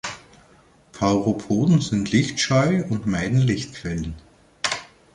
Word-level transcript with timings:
Pauropoden 0.93 1.79
sind 1.79 2.09
lichtscheu 2.11 2.83
und 2.89 3.05
meiden 3.05 3.37
Lichtquellen. 3.37 4.15